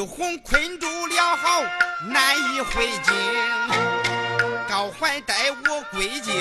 [0.00, 1.62] 玉红困住了，好
[2.08, 3.14] 难以回京。
[4.66, 6.32] 高怀带我归京，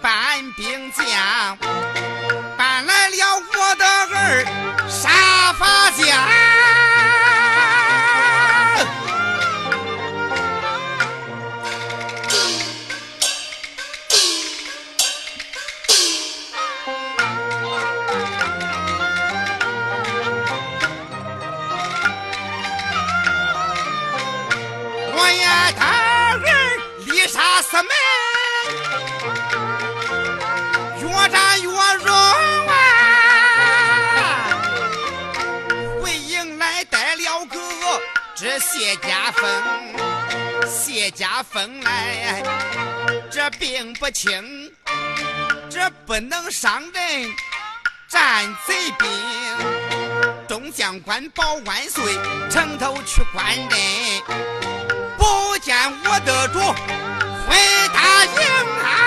[0.00, 1.58] 搬兵将，
[38.78, 39.44] 谢家风，
[40.64, 42.40] 谢家风来，
[43.28, 44.72] 这病不轻，
[45.68, 47.28] 这不能伤人，
[48.08, 49.08] 战贼兵。
[50.46, 52.04] 众将官保万岁，
[52.48, 53.68] 城头去关人，
[55.18, 57.56] 不见我的主回
[57.92, 58.40] 大营
[58.84, 58.97] 啊！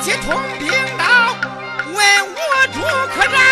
[0.00, 1.36] 且同兵道，
[1.86, 2.80] 问我主
[3.14, 3.47] 客栈。